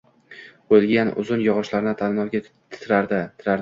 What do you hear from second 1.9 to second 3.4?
tarnovga tirardi.